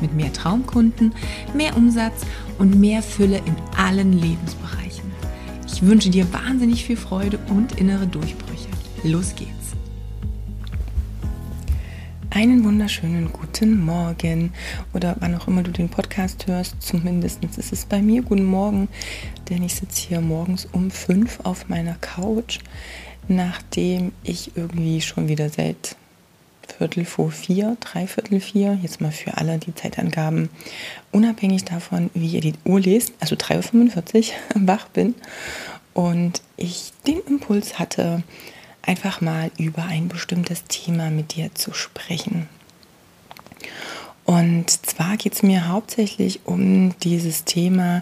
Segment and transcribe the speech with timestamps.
[0.00, 1.14] mit mehr Traumkunden,
[1.54, 2.22] mehr Umsatz
[2.58, 5.10] und mehr Fülle in allen Lebensbereichen.
[5.66, 8.68] Ich wünsche dir wahnsinnig viel Freude und innere Durchbrüche.
[9.04, 9.60] Los geht's!
[12.32, 14.52] Einen wunderschönen guten Morgen
[14.94, 18.88] oder wann auch immer du den Podcast hörst, zumindest ist es bei mir guten Morgen,
[19.48, 22.60] denn ich sitze hier morgens um fünf auf meiner Couch,
[23.26, 25.96] nachdem ich irgendwie schon wieder seit
[26.80, 30.48] Viertel vor vier, dreiviertel vier, jetzt mal für alle die Zeitangaben,
[31.12, 34.32] unabhängig davon, wie ihr die Uhr lest, also 3.45 Uhr
[34.66, 35.14] wach bin
[35.92, 38.22] und ich den Impuls hatte,
[38.80, 42.48] einfach mal über ein bestimmtes Thema mit dir zu sprechen.
[44.24, 48.00] Und zwar geht es mir hauptsächlich um dieses Thema,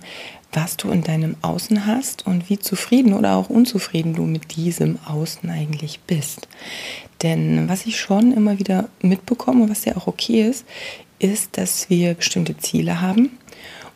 [0.52, 5.00] was du in deinem Außen hast und wie zufrieden oder auch unzufrieden du mit diesem
[5.04, 6.46] Außen eigentlich bist.
[7.22, 10.64] Denn was ich schon immer wieder mitbekomme, was ja auch okay ist,
[11.18, 13.30] ist, dass wir bestimmte Ziele haben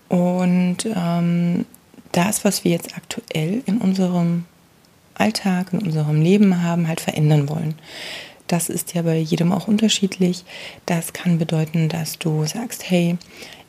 [0.08, 1.64] und ähm,
[2.12, 4.44] das, was wir jetzt aktuell in unserem
[5.14, 7.74] Alltag, in unserem Leben haben, halt verändern wollen.
[8.46, 10.44] Das ist ja bei jedem auch unterschiedlich.
[10.84, 13.16] Das kann bedeuten, dass du sagst, hey,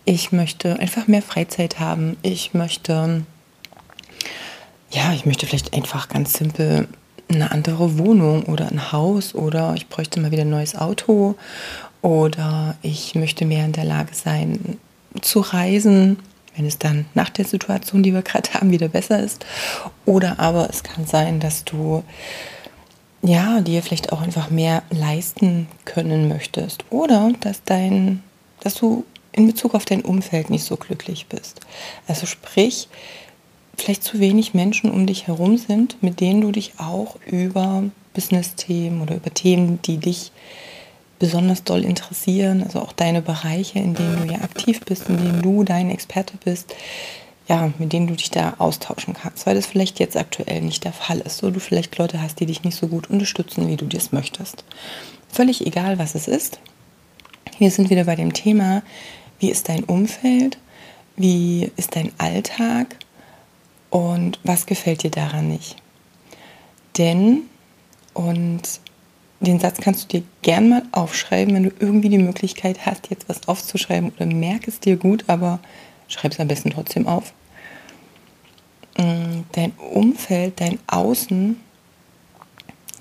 [0.04, 2.18] ich möchte einfach mehr Freizeit haben.
[2.22, 3.24] Ich möchte,
[4.92, 6.90] ja, ich möchte vielleicht einfach ganz simpel
[7.30, 11.36] eine andere Wohnung oder ein Haus oder ich bräuchte mal wieder ein neues Auto
[12.02, 14.78] oder ich möchte mehr in der Lage sein
[15.22, 16.20] zu reisen,
[16.56, 19.46] wenn es dann nach der Situation, die wir gerade haben, wieder besser ist.
[20.06, 22.04] Oder aber es kann sein, dass du
[23.22, 28.22] ja dir vielleicht auch einfach mehr leisten können möchtest oder dass dein,
[28.60, 31.62] dass du in Bezug auf dein Umfeld nicht so glücklich bist.
[32.08, 32.88] Also sprich,
[33.78, 39.02] vielleicht zu wenig Menschen um dich herum sind, mit denen du dich auch über Business-Themen
[39.02, 40.32] oder über Themen, die dich
[41.20, 45.42] besonders doll interessieren, also auch deine Bereiche, in denen du ja aktiv bist, in denen
[45.42, 46.76] du dein Experte bist,
[47.48, 50.94] ja, mit denen du dich da austauschen kannst, weil das vielleicht jetzt aktuell nicht der
[50.94, 53.86] Fall ist, so du vielleicht Leute hast, die dich nicht so gut unterstützen, wie du
[53.86, 54.64] das möchtest.
[55.30, 56.60] Völlig egal, was es ist.
[57.58, 58.82] Wir sind wieder bei dem Thema,
[59.40, 60.58] wie ist dein Umfeld,
[61.16, 62.98] wie ist dein Alltag
[63.94, 65.76] und was gefällt dir daran nicht.
[66.98, 67.44] Denn,
[68.16, 68.62] und
[69.40, 73.30] den Satz kannst du dir gern mal aufschreiben, wenn du irgendwie die Möglichkeit hast, jetzt
[73.30, 75.60] was aufzuschreiben oder merk es dir gut, aber
[76.08, 77.34] schreib es am besten trotzdem auf.
[78.98, 81.58] Mm, dein Umfeld, dein Außen,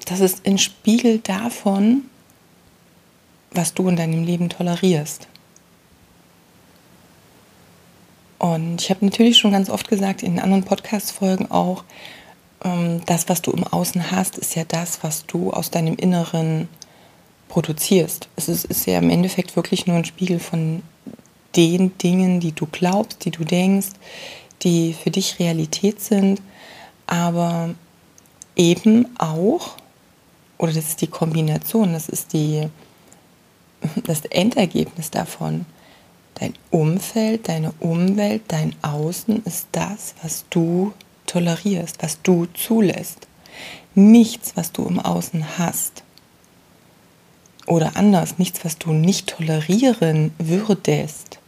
[0.05, 2.03] das ist ein Spiegel davon,
[3.51, 5.27] was du in deinem Leben tolerierst.
[8.55, 11.85] Und ich habe natürlich schon ganz oft gesagt, in anderen Podcast-Folgen auch,
[12.65, 16.69] ähm, das, was du im Außen hast, ist ja das, was du aus deinem Inneren
[17.49, 18.29] produzierst.
[18.37, 20.83] Es ist, ist ja im Endeffekt wirklich nur ein Spiegel von
[21.57, 23.91] den Dingen, die du glaubst, die du denkst,
[24.63, 26.41] die für dich Realität sind,
[27.07, 27.75] aber
[28.57, 29.77] eben auch,
[30.57, 32.69] oder das ist die Kombination, das ist die,
[34.05, 35.67] das Endergebnis davon,
[36.35, 40.93] Dein Umfeld, deine Umwelt, dein Außen ist das, was du
[41.27, 43.27] tolerierst, was du zulässt.
[43.95, 46.03] Nichts, was du im Außen hast.
[47.67, 51.39] Oder anders, nichts, was du nicht tolerieren würdest,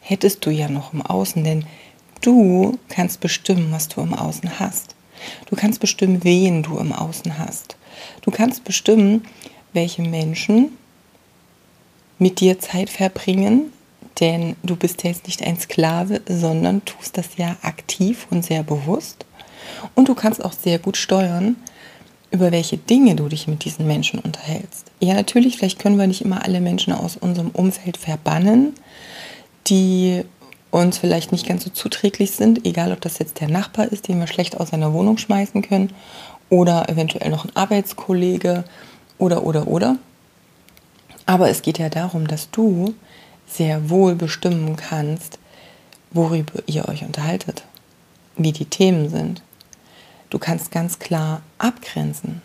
[0.00, 1.64] hättest du ja noch im Außen, denn
[2.20, 4.94] du kannst bestimmen, was du im Außen hast.
[5.46, 7.76] Du kannst bestimmen, wen du im Außen hast.
[8.22, 9.24] Du kannst bestimmen,
[9.72, 10.76] welche Menschen
[12.18, 13.72] mit dir Zeit verbringen,
[14.20, 18.62] denn du bist ja jetzt nicht ein Sklave, sondern tust das ja aktiv und sehr
[18.62, 19.24] bewusst.
[19.94, 21.56] Und du kannst auch sehr gut steuern,
[22.30, 24.90] über welche Dinge du dich mit diesen Menschen unterhältst.
[25.00, 28.74] Ja, natürlich, vielleicht können wir nicht immer alle Menschen aus unserem Umfeld verbannen,
[29.68, 30.24] die
[30.70, 34.18] uns vielleicht nicht ganz so zuträglich sind, egal ob das jetzt der Nachbar ist, den
[34.18, 35.92] wir schlecht aus seiner Wohnung schmeißen können,
[36.50, 38.64] oder eventuell noch ein Arbeitskollege
[39.18, 39.96] oder oder oder.
[41.26, 42.94] Aber es geht ja darum, dass du
[43.46, 45.38] sehr wohl bestimmen kannst,
[46.10, 47.64] worüber ihr euch unterhaltet,
[48.36, 49.42] wie die Themen sind.
[50.30, 52.40] Du kannst ganz klar abgrenzen.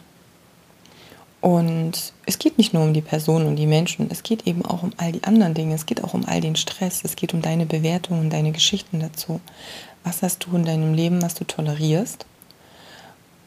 [1.41, 4.83] Und es geht nicht nur um die Person und die Menschen, es geht eben auch
[4.83, 5.73] um all die anderen Dinge.
[5.73, 9.39] Es geht auch um all den Stress, es geht um deine Bewertungen deine Geschichten dazu.
[10.03, 12.25] Was hast du in deinem Leben, was du tolerierst,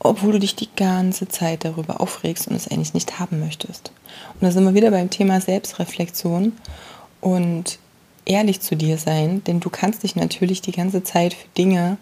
[0.04, 3.92] obwohl du dich die ganze Zeit darüber aufregst und es eigentlich nicht haben möchtest.
[4.34, 6.52] Und da sind wir wieder beim Thema Selbstreflexion
[7.22, 7.78] und
[8.26, 11.96] ehrlich zu dir sein, denn du kannst dich natürlich die ganze Zeit für Dinge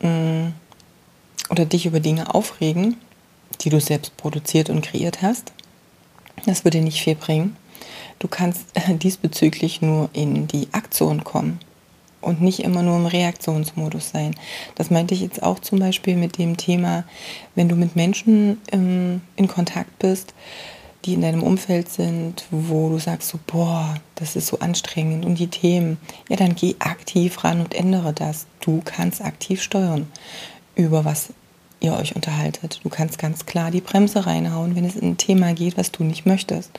[0.00, 0.54] mh, mm,
[1.50, 2.96] oder dich über Dinge aufregen,
[3.60, 5.52] die du selbst produziert und kreiert hast.
[6.46, 7.56] Das würde nicht viel bringen.
[8.18, 11.60] Du kannst diesbezüglich nur in die Aktion kommen
[12.20, 14.34] und nicht immer nur im Reaktionsmodus sein.
[14.74, 17.04] Das meinte ich jetzt auch zum Beispiel mit dem Thema,
[17.54, 20.34] wenn du mit Menschen ähm, in Kontakt bist,
[21.04, 25.38] die in deinem Umfeld sind, wo du sagst so, boah, das ist so anstrengend und
[25.38, 25.98] die Themen,
[26.28, 28.46] ja, dann geh aktiv ran und ändere das.
[28.60, 30.10] Du kannst aktiv steuern
[30.74, 31.32] über was
[31.80, 32.80] ihr euch unterhaltet.
[32.84, 36.04] Du kannst ganz klar die Bremse reinhauen, wenn es in ein Thema geht, was du
[36.04, 36.70] nicht möchtest.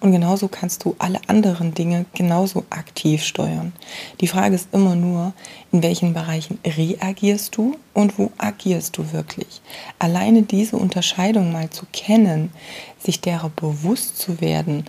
[0.00, 3.72] Und genauso kannst du alle anderen Dinge genauso aktiv steuern.
[4.20, 5.34] Die Frage ist immer nur,
[5.70, 9.60] in welchen Bereichen reagierst du und wo agierst du wirklich.
[9.98, 12.50] Alleine diese Unterscheidung mal zu kennen,
[12.98, 14.86] sich derer bewusst zu werden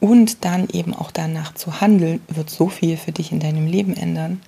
[0.00, 3.96] und dann eben auch danach zu handeln, wird so viel für dich in deinem Leben
[3.96, 4.40] ändern.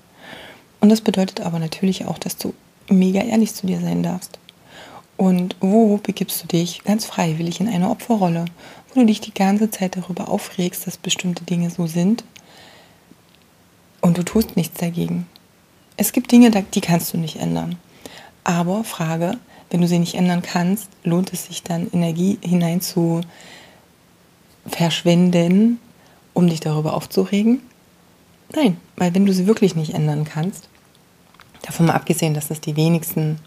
[0.80, 2.54] Und das bedeutet aber natürlich auch, dass du
[2.88, 4.38] mega ehrlich zu dir sein darfst.
[5.20, 8.46] Und wo begibst du dich ganz freiwillig in eine Opferrolle,
[8.88, 12.24] wo du dich die ganze Zeit darüber aufregst, dass bestimmte Dinge so sind
[14.00, 15.26] und du tust nichts dagegen.
[15.98, 17.76] Es gibt Dinge, die kannst du nicht ändern.
[18.44, 19.36] Aber Frage,
[19.68, 23.20] wenn du sie nicht ändern kannst, lohnt es sich dann Energie hinein zu
[24.64, 25.80] verschwenden,
[26.32, 27.60] um dich darüber aufzuregen?
[28.54, 30.70] Nein, weil wenn du sie wirklich nicht ändern kannst,
[31.60, 33.38] davon mal abgesehen, dass es die wenigsten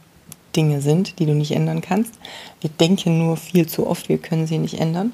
[0.55, 2.13] Dinge sind, die du nicht ändern kannst.
[2.61, 5.13] Wir denken nur viel zu oft, wir können sie nicht ändern.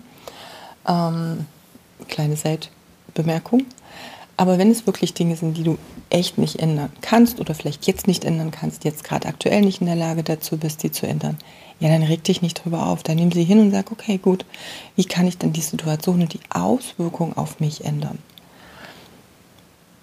[0.87, 1.45] Ähm,
[2.07, 3.65] kleine Seitbemerkung.
[4.37, 5.77] Aber wenn es wirklich Dinge sind, die du
[6.09, 9.87] echt nicht ändern kannst oder vielleicht jetzt nicht ändern kannst, jetzt gerade aktuell nicht in
[9.87, 11.37] der Lage dazu bist, die zu ändern,
[11.81, 13.03] ja, dann reg dich nicht drüber auf.
[13.03, 14.45] Dann nimm sie hin und sag, okay, gut,
[14.95, 18.19] wie kann ich denn die Situation und die Auswirkung auf mich ändern?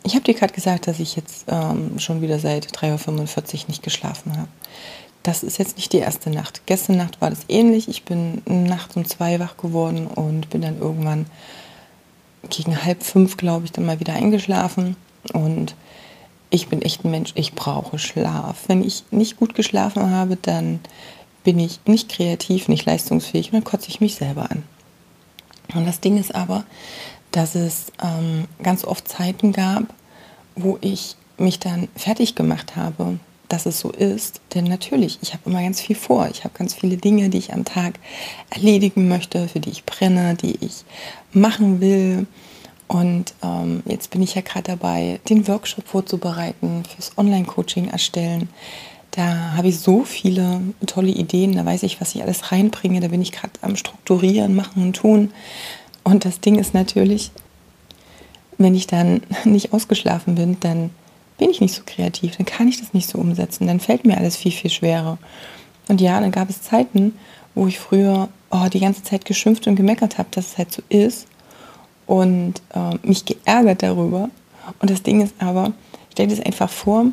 [0.03, 3.83] Ich habe dir gerade gesagt, dass ich jetzt ähm, schon wieder seit 3.45 Uhr nicht
[3.83, 4.49] geschlafen habe
[5.27, 6.63] das ist jetzt nicht die erste Nacht.
[6.67, 7.89] Gestern Nacht war das ähnlich.
[7.89, 11.27] Ich bin nachts um zwei wach geworden und bin dann irgendwann
[12.49, 14.95] gegen halb fünf, glaube ich, dann mal wieder eingeschlafen.
[15.33, 15.75] Und
[16.51, 18.65] ich bin echt ein Mensch, ich brauche Schlaf.
[18.69, 20.79] Wenn ich nicht gut geschlafen habe, dann
[21.43, 24.63] bin ich nicht kreativ, nicht leistungsfähig und dann kotze ich mich selber an.
[25.75, 26.65] Und das Ding ist aber,
[27.33, 29.83] dass es ähm, ganz oft Zeiten gab,
[30.55, 34.41] wo ich mich dann fertig gemacht habe dass es so ist.
[34.55, 36.29] Denn natürlich, ich habe immer ganz viel vor.
[36.31, 37.99] Ich habe ganz viele Dinge, die ich am Tag
[38.51, 40.85] erledigen möchte, für die ich brenne, die ich
[41.33, 42.27] machen will.
[42.89, 48.49] Und ähm, jetzt bin ich ja gerade dabei, den Workshop vorzubereiten, fürs Online-Coaching erstellen.
[49.11, 53.01] Da habe ich so viele tolle Ideen, da weiß ich, was ich alles reinbringe.
[53.01, 55.33] Da bin ich gerade am Strukturieren, Machen und Tun.
[56.05, 57.33] Und das Ding ist natürlich,
[58.59, 60.91] wenn ich dann nicht ausgeschlafen bin, dann
[61.39, 64.17] bin ich nicht so kreativ, dann kann ich das nicht so umsetzen, dann fällt mir
[64.17, 65.19] alles viel, viel schwerer.
[65.89, 67.15] Und ja, dann gab es Zeiten,
[67.55, 70.83] wo ich früher oh, die ganze Zeit geschimpft und gemeckert habe, dass es halt so
[70.89, 71.27] ist
[72.07, 74.31] und äh, mich geärgert darüber.
[74.81, 75.73] Und das Ding ist aber,
[76.13, 77.07] stell dir das einfach vor,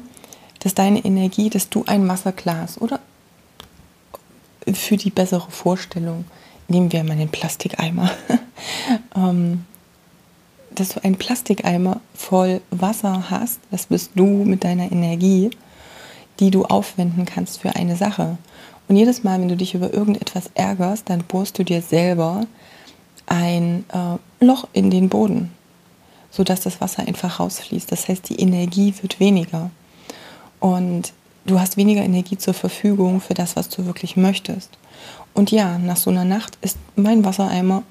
[0.59, 2.99] dass deine Energie, dass du ein Wasserglas oder
[4.71, 6.25] für die bessere Vorstellung,
[6.67, 8.09] nehmen wir mal den Plastikeimer,
[9.15, 9.65] ähm,
[10.75, 15.51] dass du einen Plastikeimer voll Wasser hast, das bist du mit deiner Energie,
[16.39, 18.37] die du aufwenden kannst für eine Sache.
[18.87, 22.45] Und jedes Mal, wenn du dich über irgendetwas ärgerst, dann bohrst du dir selber
[23.25, 25.51] ein äh, Loch in den Boden,
[26.31, 27.91] sodass das Wasser einfach rausfließt.
[27.91, 29.69] Das heißt, die Energie wird weniger.
[30.59, 31.13] Und
[31.45, 34.71] du hast weniger Energie zur Verfügung für das, was du wirklich möchtest.
[35.33, 37.83] Und ja, nach so einer Nacht ist mein Wassereimer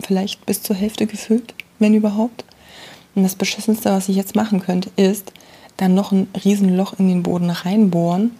[0.00, 2.44] vielleicht bis zur Hälfte gefüllt wenn überhaupt.
[3.14, 5.32] Und das Beschissenste, was ich jetzt machen könnte, ist
[5.76, 8.32] dann noch ein Riesenloch in den Boden reinbohren,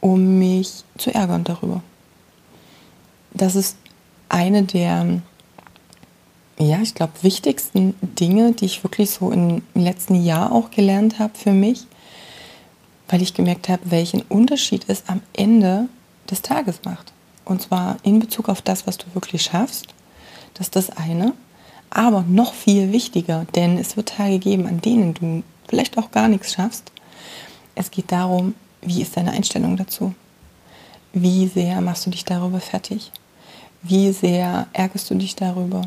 [0.00, 1.82] um mich zu ärgern darüber.
[3.32, 3.76] Das ist
[4.28, 5.20] eine der,
[6.58, 11.36] ja, ich glaube, wichtigsten Dinge, die ich wirklich so im letzten Jahr auch gelernt habe
[11.36, 11.86] für mich,
[13.08, 15.88] weil ich gemerkt habe, welchen Unterschied es am Ende
[16.30, 17.12] des Tages macht.
[17.44, 19.88] Und zwar in Bezug auf das, was du wirklich schaffst.
[20.54, 21.32] Das ist das eine.
[21.90, 26.28] Aber noch viel wichtiger, denn es wird Tage geben, an denen du vielleicht auch gar
[26.28, 26.92] nichts schaffst.
[27.74, 30.14] Es geht darum, wie ist deine Einstellung dazu?
[31.12, 33.10] Wie sehr machst du dich darüber fertig?
[33.82, 35.82] Wie sehr ärgerst du dich darüber?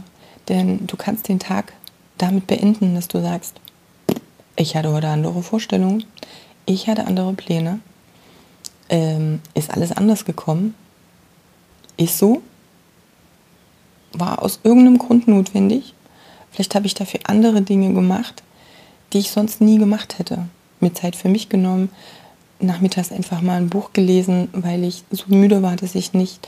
[0.50, 1.74] Denn du kannst den Tag
[2.18, 3.56] damit beenden, dass du sagst,
[4.56, 6.04] ich hatte heute andere Vorstellungen,
[6.66, 7.80] ich hatte andere Pläne,
[8.90, 10.76] ähm, ist alles anders gekommen,
[11.98, 12.42] ist so,
[14.14, 15.94] war aus irgendeinem Grund notwendig.
[16.52, 18.44] Vielleicht habe ich dafür andere Dinge gemacht,
[19.12, 20.46] die ich sonst nie gemacht hätte.
[20.80, 21.90] Mir Zeit für mich genommen,
[22.60, 26.48] nachmittags einfach mal ein Buch gelesen, weil ich so müde war, dass ich nicht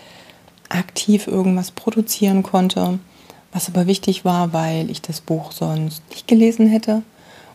[0.69, 3.00] aktiv irgendwas produzieren konnte.
[3.51, 7.03] Was aber wichtig war, weil ich das Buch sonst nicht gelesen hätte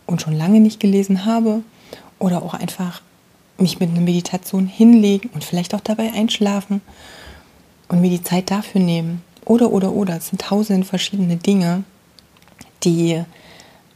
[0.07, 1.61] und schon lange nicht gelesen habe.
[2.19, 3.01] Oder auch einfach
[3.57, 6.81] mich mit einer Meditation hinlegen und vielleicht auch dabei einschlafen
[7.87, 9.21] und mir die Zeit dafür nehmen.
[9.45, 10.17] Oder, oder, oder.
[10.17, 11.83] Es sind tausend verschiedene Dinge,
[12.83, 13.23] die,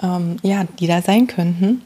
[0.01, 1.81] ähm, ja, die da sein könnten.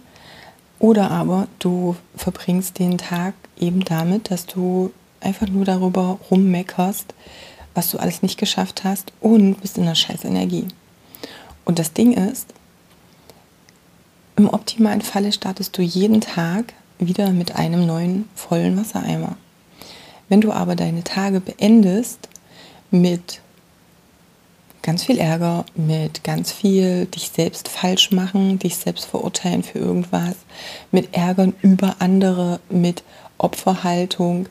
[0.79, 7.13] Oder aber du verbringst den Tag eben damit, dass du einfach nur darüber rummeckerst,
[7.73, 10.67] was du alles nicht geschafft hast und bist in der scheiß Energie.
[11.65, 12.53] Und das Ding ist,
[14.37, 19.35] im optimalen Falle startest du jeden Tag wieder mit einem neuen vollen Wassereimer.
[20.29, 22.29] Wenn du aber deine Tage beendest
[22.91, 23.41] mit
[24.81, 30.35] ganz viel Ärger, mit ganz viel dich selbst falsch machen, dich selbst verurteilen für irgendwas,
[30.91, 33.03] mit Ärgern über andere, mit
[33.37, 34.47] Opferhaltung,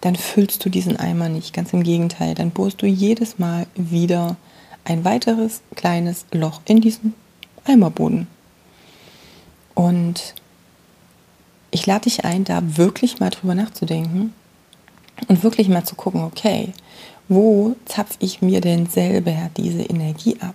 [0.00, 1.52] dann füllst du diesen Eimer nicht.
[1.52, 4.36] Ganz im Gegenteil, dann bohrst du jedes Mal wieder
[4.84, 7.14] ein weiteres kleines Loch in diesen
[7.64, 8.28] Eimerboden.
[9.74, 10.34] Und
[11.70, 14.32] ich lade dich ein, da wirklich mal drüber nachzudenken
[15.28, 16.72] und wirklich mal zu gucken, okay,
[17.28, 20.54] wo zapfe ich mir denn selber diese Energie ab?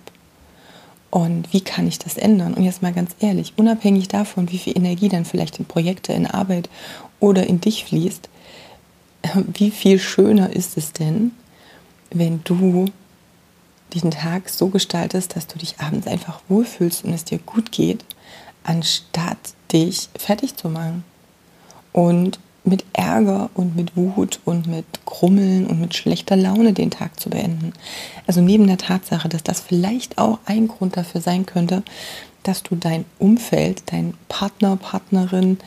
[1.10, 2.54] Und wie kann ich das ändern?
[2.54, 6.26] Und jetzt mal ganz ehrlich, unabhängig davon, wie viel Energie dann vielleicht in Projekte, in
[6.26, 6.70] Arbeit
[7.20, 8.30] oder in dich fließt,
[9.52, 11.32] wie viel schöner ist es denn,
[12.10, 12.86] wenn du
[13.92, 18.04] diesen Tag so gestaltest, dass du dich abends einfach wohlfühlst und es dir gut geht,
[18.64, 19.36] anstatt
[19.70, 21.04] dich fertig zu machen
[21.92, 27.18] und mit Ärger und mit Wut und mit Grummeln und mit schlechter Laune den Tag
[27.18, 27.72] zu beenden.
[28.26, 31.82] Also neben der Tatsache, dass das vielleicht auch ein Grund dafür sein könnte,
[32.44, 35.58] dass du dein Umfeld, dein Partner, Partnerin,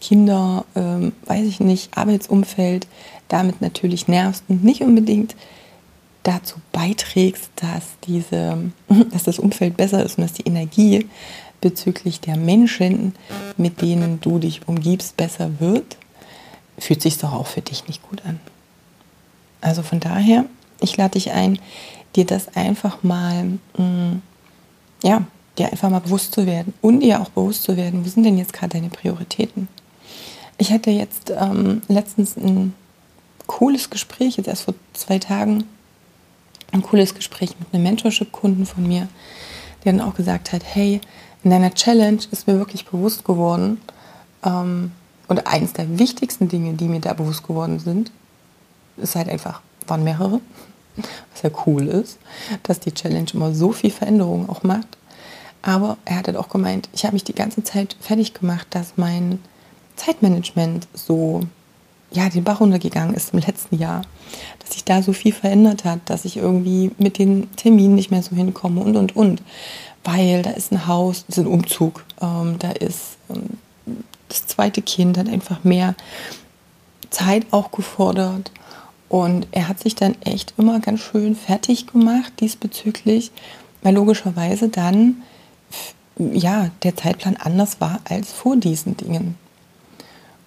[0.00, 2.86] Kinder, ähm, weiß ich nicht, Arbeitsumfeld
[3.28, 5.36] damit natürlich nervst und nicht unbedingt
[6.22, 8.72] dazu beiträgst, dass, diese,
[9.12, 11.06] dass das Umfeld besser ist und dass die Energie
[11.60, 13.14] bezüglich der Menschen,
[13.56, 15.98] mit denen du dich umgibst, besser wird,
[16.80, 18.40] fühlt sich doch auch für dich nicht gut an.
[19.60, 20.46] Also von daher,
[20.80, 21.58] ich lade dich ein,
[22.16, 24.22] dir das einfach mal, mh, mm,
[25.04, 25.22] ja,
[25.58, 28.38] dir einfach mal bewusst zu werden und dir auch bewusst zu werden, wo sind denn
[28.38, 29.68] jetzt gerade deine Prioritäten?
[30.58, 32.74] Ich hatte jetzt ähm, letztens ein
[33.46, 35.64] cooles Gespräch, jetzt erst vor zwei Tagen,
[36.72, 39.08] ein cooles Gespräch mit einem Mentorship-Kunden von mir,
[39.84, 41.00] der dann auch gesagt hat, hey,
[41.42, 43.80] in deiner Challenge ist mir wirklich bewusst geworden,
[44.44, 44.92] ähm,
[45.30, 48.10] und eines der wichtigsten Dinge, die mir da bewusst geworden sind,
[48.96, 50.40] ist halt einfach, waren mehrere,
[50.96, 52.18] was ja cool ist,
[52.64, 54.88] dass die Challenge immer so viel Veränderung auch macht.
[55.62, 58.94] Aber er hat halt auch gemeint, ich habe mich die ganze Zeit fertig gemacht, dass
[58.96, 59.38] mein
[59.94, 61.42] Zeitmanagement so
[62.10, 64.02] ja, den Bach runtergegangen ist im letzten Jahr,
[64.58, 68.24] dass sich da so viel verändert hat, dass ich irgendwie mit den Terminen nicht mehr
[68.24, 69.42] so hinkomme und und und,
[70.02, 73.59] weil da ist ein Haus, das ist ein Umzug, ähm, da ist ähm,
[74.30, 75.94] das zweite Kind hat einfach mehr
[77.10, 78.50] Zeit auch gefordert
[79.08, 83.32] und er hat sich dann echt immer ganz schön fertig gemacht diesbezüglich,
[83.82, 85.22] weil logischerweise dann
[86.18, 89.36] ja der Zeitplan anders war als vor diesen Dingen.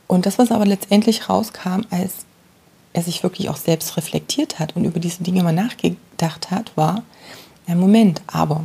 [0.07, 2.25] Und das, was aber letztendlich rauskam, als
[2.93, 7.03] er sich wirklich auch selbst reflektiert hat und über diese Dinge mal nachgedacht hat, war,
[7.67, 8.63] ja Moment, aber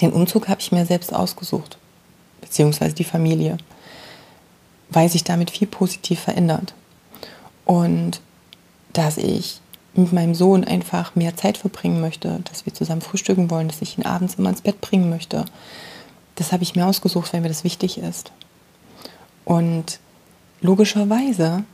[0.00, 1.78] den Umzug habe ich mir selbst ausgesucht,
[2.40, 3.58] beziehungsweise die Familie,
[4.92, 6.74] weil sich damit viel positiv verändert.
[7.64, 8.20] Und
[8.92, 9.60] dass ich
[9.94, 13.98] mit meinem Sohn einfach mehr Zeit verbringen möchte, dass wir zusammen frühstücken wollen, dass ich
[13.98, 15.44] ihn abends immer ins Bett bringen möchte,
[16.36, 18.32] das habe ich mir ausgesucht, weil mir das wichtig ist.
[19.44, 19.98] Und
[20.60, 21.64] logischerweise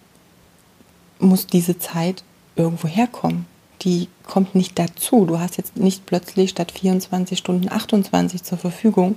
[1.20, 2.24] muss diese Zeit
[2.56, 3.46] irgendwo herkommen.
[3.82, 5.24] Die kommt nicht dazu.
[5.24, 9.14] Du hast jetzt nicht plötzlich statt 24 Stunden 28 zur Verfügung,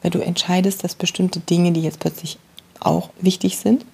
[0.00, 2.38] weil du entscheidest, dass bestimmte Dinge, die jetzt plötzlich
[2.80, 3.84] auch wichtig sind,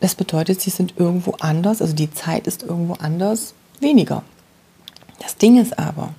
[0.00, 4.24] das bedeutet, sie sind irgendwo anders, also die Zeit ist irgendwo anders weniger.
[5.20, 6.12] Das Ding ist aber,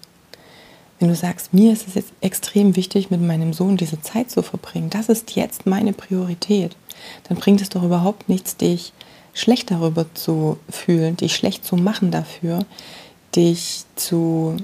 [0.99, 4.41] wenn du sagst, mir ist es jetzt extrem wichtig, mit meinem Sohn diese Zeit zu
[4.41, 6.77] verbringen, das ist jetzt meine Priorität,
[7.27, 8.93] dann bringt es doch überhaupt nichts, dich
[9.33, 12.65] schlecht darüber zu fühlen, dich schlecht zu machen dafür,
[13.35, 14.55] dich zu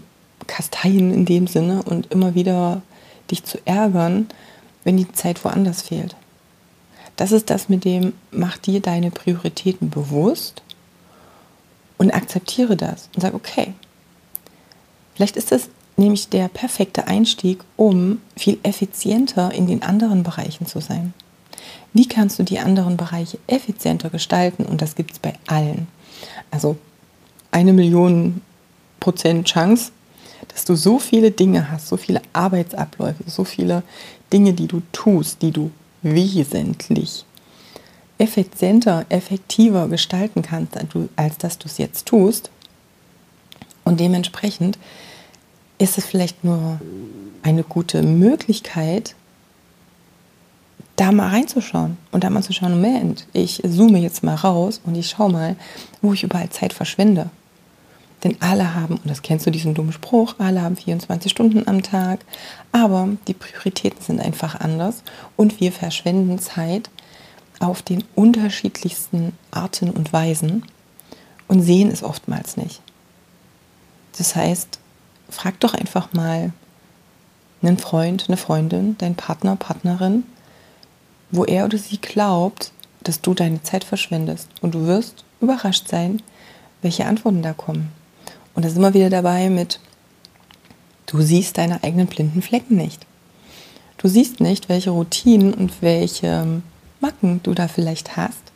[0.47, 2.81] kasteien in dem Sinne und immer wieder
[3.29, 4.29] dich zu ärgern,
[4.89, 6.15] wenn die Zeit woanders fehlt.
[7.15, 10.63] Das ist das mit dem, mach dir deine Prioritäten bewusst
[11.99, 13.75] und akzeptiere das und sag, okay,
[15.13, 20.79] vielleicht ist das nämlich der perfekte Einstieg, um viel effizienter in den anderen Bereichen zu
[20.81, 21.13] sein.
[21.93, 24.65] Wie kannst du die anderen Bereiche effizienter gestalten?
[24.65, 25.85] Und das gibt es bei allen.
[26.49, 26.77] Also
[27.51, 28.41] eine Million
[28.99, 29.91] Prozent Chance,
[30.59, 33.81] dass du so viele Dinge hast, so viele Arbeitsabläufe, so viele
[34.33, 37.23] Dinge, die du tust, die du wesentlich
[38.17, 40.73] effizienter, effektiver gestalten kannst,
[41.15, 42.49] als dass du es jetzt tust.
[43.85, 44.77] Und dementsprechend
[45.77, 46.81] ist es vielleicht nur
[47.41, 49.15] eine gute Möglichkeit,
[50.97, 54.95] da mal reinzuschauen und da mal zu schauen, Moment, ich zoome jetzt mal raus und
[54.95, 55.55] ich schaue mal,
[56.01, 57.29] wo ich überall Zeit verschwende.
[58.23, 61.83] Denn alle haben, und das kennst du diesen dummen Spruch, alle haben 24 Stunden am
[61.83, 62.19] Tag,
[62.71, 65.03] aber die Prioritäten sind einfach anders
[65.37, 66.89] und wir verschwenden Zeit
[67.59, 70.63] auf den unterschiedlichsten Arten und Weisen
[71.47, 72.81] und sehen es oftmals nicht.
[74.17, 74.79] Das heißt,
[75.29, 76.51] frag doch einfach mal
[77.61, 80.23] einen Freund, eine Freundin, deinen Partner, Partnerin,
[81.31, 82.71] wo er oder sie glaubt,
[83.03, 84.47] dass du deine Zeit verschwendest.
[84.61, 86.21] Und du wirst überrascht sein,
[86.81, 87.91] welche Antworten da kommen.
[88.59, 89.79] Und da sind wir wieder dabei mit,
[91.05, 93.05] du siehst deine eigenen blinden Flecken nicht.
[93.97, 96.61] Du siehst nicht, welche Routinen und welche
[96.99, 98.51] Macken du da vielleicht hast,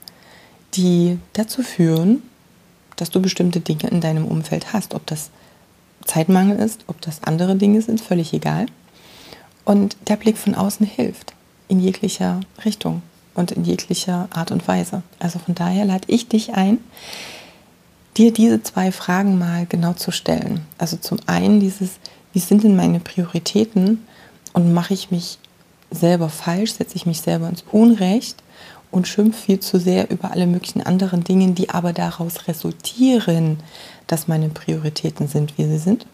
[0.73, 2.21] die dazu führen,
[2.97, 4.93] dass du bestimmte Dinge in deinem Umfeld hast.
[4.93, 5.29] Ob das
[6.03, 8.65] Zeitmangel ist, ob das andere Dinge sind, völlig egal.
[9.63, 11.31] Und der Blick von außen hilft
[11.69, 13.03] in jeglicher Richtung
[13.35, 15.01] und in jeglicher Art und Weise.
[15.19, 16.79] Also von daher lade ich dich ein,
[18.17, 20.65] dir diese zwei Fragen mal genau zu stellen.
[20.77, 21.91] Also zum einen dieses,
[22.33, 24.05] wie sind denn meine Prioritäten
[24.53, 25.39] und mache ich mich
[25.91, 28.43] selber falsch, setze ich mich selber ins Unrecht
[28.91, 33.57] und schimpfe viel zu sehr über alle möglichen anderen Dinge, die aber daraus resultieren,
[34.07, 36.05] dass meine Prioritäten sind, wie sie sind.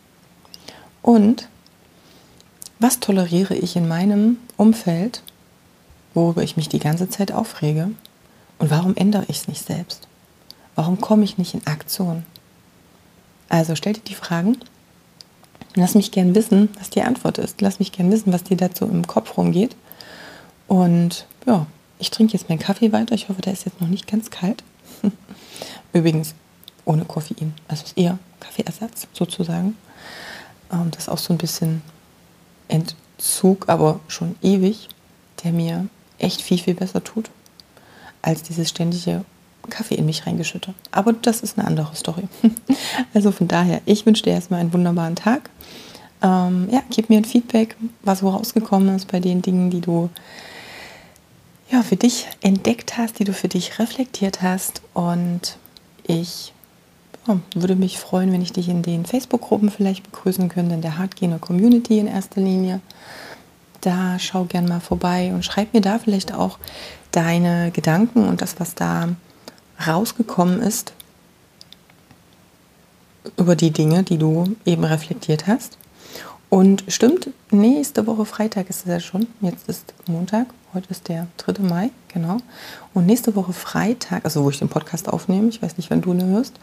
[1.01, 1.47] Und
[2.79, 5.21] was toleriere ich in meinem Umfeld,
[6.13, 7.91] worüber ich mich die ganze Zeit aufrege?
[8.57, 10.08] Und warum ändere ich es nicht selbst?
[10.79, 12.23] Warum komme ich nicht in Aktion?
[13.49, 14.57] Also stell dir die Fragen.
[15.75, 17.59] Lass mich gern wissen, was die Antwort ist.
[17.59, 19.75] Lass mich gern wissen, was dir dazu im Kopf rumgeht.
[20.69, 21.65] Und ja,
[21.97, 23.13] ich trinke jetzt meinen Kaffee weiter.
[23.13, 24.63] Ich hoffe, der ist jetzt noch nicht ganz kalt.
[25.91, 26.33] Übrigens
[26.85, 27.53] ohne Koffein.
[27.67, 29.75] Also ist eher Kaffeeersatz sozusagen.
[30.71, 31.81] Ähm, das ist auch so ein bisschen
[32.69, 34.87] Entzug, aber schon ewig,
[35.43, 35.89] der mir
[36.19, 37.29] echt viel, viel besser tut,
[38.21, 39.25] als dieses ständige
[39.69, 40.75] Kaffee in mich reingeschüttet.
[40.91, 42.23] Aber das ist eine andere Story.
[43.13, 45.49] also von daher, ich wünsche dir erstmal einen wunderbaren Tag.
[46.21, 50.09] Ähm, ja, gib mir ein Feedback, was wo rausgekommen ist bei den Dingen, die du
[51.71, 54.81] ja, für dich entdeckt hast, die du für dich reflektiert hast.
[54.93, 55.57] Und
[56.03, 56.53] ich
[57.27, 60.97] ja, würde mich freuen, wenn ich dich in den Facebook-Gruppen vielleicht begrüßen könnte, in der
[60.97, 62.81] Hardgainer Community in erster Linie.
[63.81, 66.57] Da schau gern mal vorbei und schreib mir da vielleicht auch
[67.11, 69.09] deine Gedanken und das, was da
[69.85, 70.93] rausgekommen ist
[73.37, 75.77] über die Dinge, die du eben reflektiert hast.
[76.49, 79.27] Und stimmt, nächste Woche Freitag ist es ja schon.
[79.39, 81.61] Jetzt ist Montag, heute ist der 3.
[81.61, 82.37] Mai, genau.
[82.95, 86.11] Und nächste Woche Freitag, also wo ich den Podcast aufnehme, ich weiß nicht, wann du
[86.11, 86.59] ihn hörst,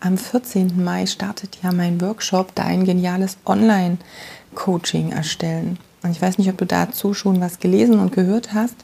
[0.00, 0.84] am 14.
[0.84, 5.78] Mai startet ja mein Workshop, dein geniales Online-Coaching erstellen.
[6.02, 8.76] Und ich weiß nicht, ob du dazu schon was gelesen und gehört hast.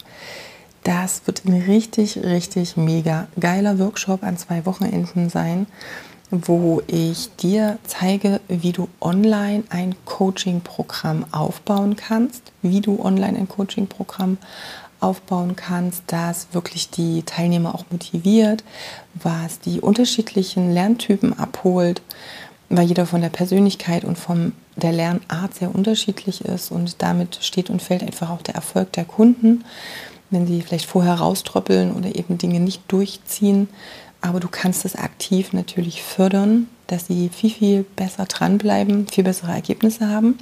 [0.86, 5.66] Das wird ein richtig, richtig mega geiler Workshop an zwei Wochenenden sein
[6.30, 13.48] wo ich dir zeige, wie du online ein Coaching-Programm aufbauen kannst, wie du online ein
[13.48, 14.38] Coaching-Programm
[14.98, 18.64] aufbauen kannst, das wirklich die Teilnehmer auch motiviert,
[19.14, 22.02] was die unterschiedlichen Lerntypen abholt,
[22.70, 27.70] weil jeder von der Persönlichkeit und von der Lernart sehr unterschiedlich ist und damit steht
[27.70, 29.64] und fällt einfach auch der Erfolg der Kunden,
[30.30, 33.68] wenn sie vielleicht vorher rauströppeln oder eben Dinge nicht durchziehen,
[34.20, 39.52] aber du kannst es aktiv natürlich fördern, dass sie viel, viel besser dranbleiben, viel bessere
[39.52, 40.38] Ergebnisse haben.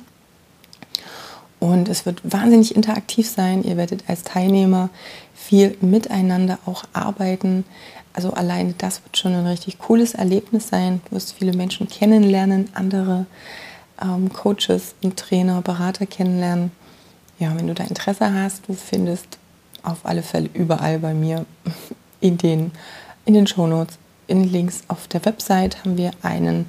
[1.61, 3.62] Und es wird wahnsinnig interaktiv sein.
[3.64, 4.90] Ihr werdet als Teilnehmer
[5.35, 7.64] viel miteinander auch arbeiten.
[8.12, 11.01] Also alleine das wird schon ein richtig cooles Erlebnis sein.
[11.07, 13.27] Du wirst viele Menschen kennenlernen, andere
[14.01, 16.70] ähm, Coaches und Trainer, Berater kennenlernen.
[17.38, 19.38] Ja, wenn du da Interesse hast, du findest
[19.85, 21.44] auf alle Fälle überall bei mir
[22.20, 22.73] in den
[23.27, 26.66] in den Shownotes, in Links auf der Website haben wir einen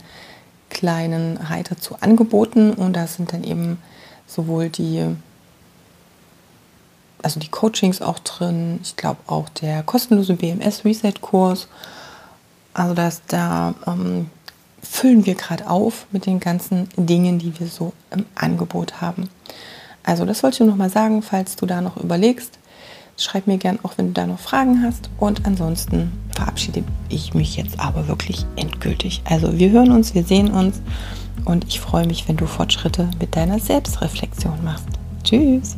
[0.69, 3.77] kleinen Reiter zu Angeboten und da sind dann eben
[4.27, 5.15] sowohl die
[7.21, 11.67] also die Coachings auch drin, ich glaube auch der kostenlose BMS Reset Kurs.
[12.73, 14.29] Also dass da ähm,
[14.81, 19.29] füllen wir gerade auf mit den ganzen Dingen, die wir so im Angebot haben.
[20.03, 22.59] Also das wollte ich noch mal sagen, falls du da noch überlegst.
[23.17, 25.09] Schreib mir gern auch, wenn du da noch Fragen hast.
[25.17, 29.21] Und ansonsten verabschiede ich mich jetzt aber wirklich endgültig.
[29.23, 30.81] Also wir hören uns, wir sehen uns
[31.45, 34.87] und ich freue mich, wenn du Fortschritte mit deiner Selbstreflexion machst.
[35.23, 35.77] Tschüss!